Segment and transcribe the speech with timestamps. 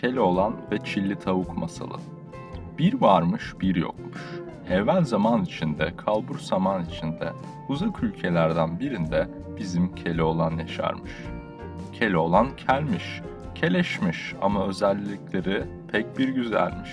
[0.00, 1.96] Keloğlan ve Çilli Tavuk Masalı
[2.78, 4.20] Bir varmış bir yokmuş.
[4.70, 7.32] Evvel zaman içinde, kalbur zaman içinde,
[7.68, 9.28] uzak ülkelerden birinde
[9.58, 11.10] bizim Keloğlan yaşarmış.
[11.92, 13.20] Keloğlan kelmiş,
[13.54, 16.90] keleşmiş ama özellikleri pek bir güzelmiş.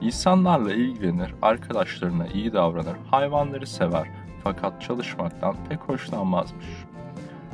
[0.00, 4.06] İnsanlarla ilgilenir, arkadaşlarına iyi davranır, hayvanları sever
[4.44, 6.66] fakat çalışmaktan pek hoşlanmazmış.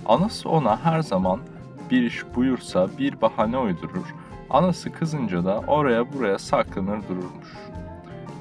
[0.06, 1.40] Anası ona her zaman
[1.90, 4.14] bir iş buyursa bir bahane uydurur.
[4.50, 7.48] Anası kızınca da oraya buraya saklanır dururmuş.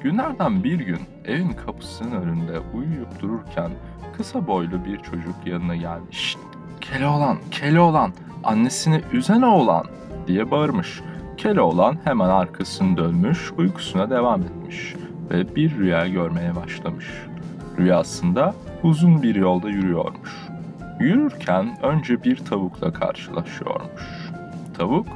[0.02, 3.70] Günlerden bir gün evin kapısının önünde uyuyup dururken
[4.16, 6.18] kısa boylu bir çocuk yanına gelmiş.
[6.18, 6.38] Şşt,
[6.80, 8.12] Keloğlan, Keloğlan,
[8.44, 9.84] annesini üzen oğlan
[10.26, 11.00] diye bağırmış.
[11.36, 14.94] Keloğlan hemen arkasını dönmüş, uykusuna devam etmiş
[15.30, 17.06] ve bir rüya görmeye başlamış.
[17.78, 20.30] Rüyasında uzun bir yolda yürüyormuş.
[21.00, 24.30] Yürürken önce bir tavukla karşılaşıyormuş.
[24.78, 25.06] Tavuk,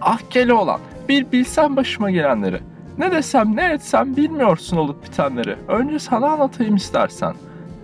[0.00, 2.60] ah Keloğlan, bir bilsen başıma gelenleri.
[2.98, 5.56] Ne desem ne etsem bilmiyorsun olup bitenleri.
[5.68, 7.34] Önce sana anlatayım istersen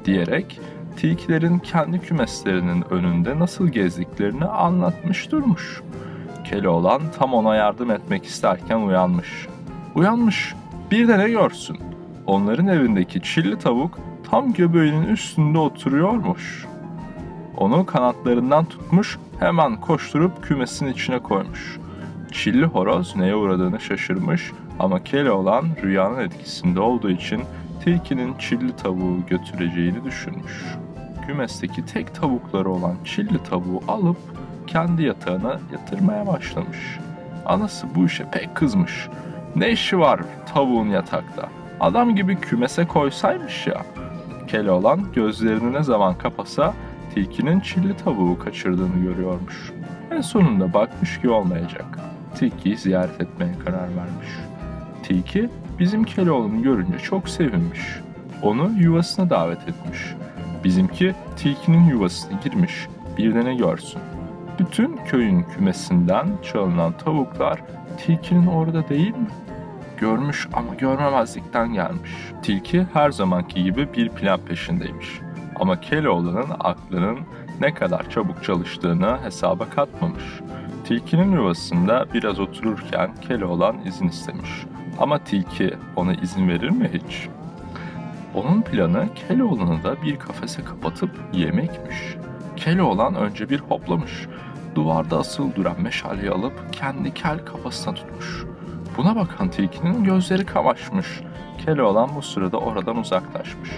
[0.04, 0.60] diyerek
[0.96, 5.82] tilkilerin kendi kümeslerinin önünde nasıl gezdiklerini anlatmış durmuş.
[6.44, 9.48] Keloğlan tam ona yardım etmek isterken uyanmış.
[9.94, 10.54] Uyanmış,
[10.90, 11.78] bir de ne görsün?
[12.26, 13.98] Onların evindeki çilli tavuk
[14.30, 16.66] tam göbeğinin üstünde oturuyormuş.
[17.56, 21.78] Onu kanatlarından tutmuş, hemen koşturup kümesin içine koymuş.
[22.34, 27.42] Çilli horoz neye uğradığını şaşırmış ama Keloğlan rüyanın etkisinde olduğu için
[27.84, 30.64] tilkinin çilli tavuğu götüreceğini düşünmüş.
[31.26, 34.16] Kümesteki tek tavukları olan çilli tavuğu alıp
[34.66, 36.98] kendi yatağına yatırmaya başlamış.
[37.46, 39.08] Anası bu işe pek kızmış.
[39.56, 40.20] Ne işi var
[40.54, 41.48] tavuğun yatakta?
[41.80, 43.82] Adam gibi kümese koysaymış ya.
[44.48, 46.74] Keloğlan gözlerini ne zaman kapasa
[47.14, 49.72] tilkinin çilli tavuğu kaçırdığını görüyormuş.
[50.10, 52.13] En sonunda bakmış ki olmayacak.
[52.34, 54.28] Tilkiyi ziyaret etmeye karar vermiş.
[55.02, 57.80] Tilki bizim Keloğlan'ı görünce çok sevinmiş.
[58.42, 60.14] Onu yuvasına davet etmiş.
[60.64, 62.88] Bizimki tilkinin yuvasına girmiş.
[63.18, 64.00] Bir de ne görsün.
[64.58, 67.60] Bütün köyün kümesinden çalınan tavuklar
[67.98, 69.26] tilkinin orada değil mi?
[69.96, 72.10] Görmüş ama görmemezlikten gelmiş.
[72.42, 75.20] Tilki her zamanki gibi bir plan peşindeymiş.
[75.56, 77.18] Ama Keloğlan'ın aklının
[77.60, 80.24] ne kadar çabuk çalıştığını hesaba katmamış.
[80.84, 84.50] Tilkinin yuvasında biraz otururken Keloğlan izin istemiş.
[84.98, 87.28] Ama tilki ona izin verir mi hiç?
[88.34, 92.16] Onun planı Keloğlan'ı da bir kafese kapatıp yemekmiş.
[92.56, 94.26] Keloğlan önce bir hoplamış.
[94.74, 98.44] Duvarda asıl duran meşaleyi alıp kendi kel kafasına tutmuş.
[98.96, 101.20] Buna bakan tilkinin gözleri kamaşmış.
[101.64, 103.70] Keloğlan bu sırada oradan uzaklaşmış.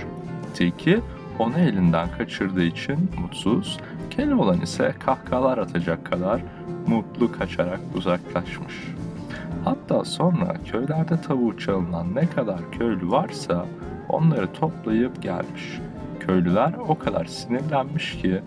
[0.54, 1.00] Tilki
[1.38, 3.78] onu elinden kaçırdığı için mutsuz,
[4.10, 6.40] Keloğlan ise kahkahalar atacak kadar
[6.86, 8.74] mutlu kaçarak uzaklaşmış.
[9.64, 13.66] Hatta sonra köylerde tavuğu çalınan ne kadar köylü varsa
[14.08, 15.80] onları toplayıp gelmiş.
[16.20, 18.42] Köylüler o kadar sinirlenmiş ki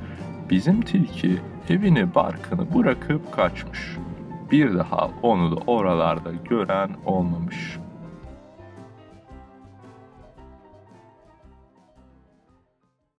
[0.49, 1.37] bizim tilki
[1.69, 3.97] evini barkını bırakıp kaçmış.
[4.51, 7.88] Bir daha onu da oralarda gören olmamış.''